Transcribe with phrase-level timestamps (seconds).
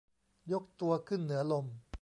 [0.51, 1.65] ยกตัวขึ้นเหนือลม